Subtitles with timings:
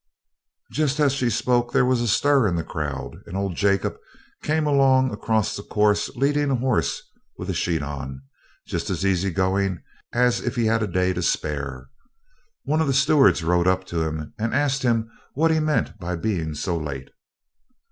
[0.71, 3.97] Just as she spoke there was a stir in the crowd, and old Jacob
[4.41, 7.03] came along across the course leading a horse
[7.37, 8.23] with a sheet on,
[8.65, 11.87] just as easy going as if he'd a day to spare.
[12.63, 16.15] One of the stewards rode up to him, and asked him what he meant by
[16.15, 17.11] being so late.